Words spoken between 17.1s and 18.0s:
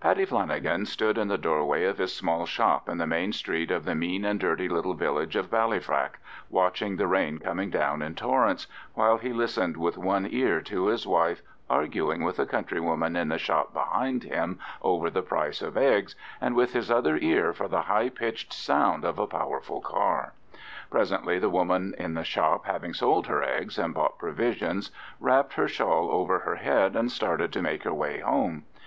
ear for the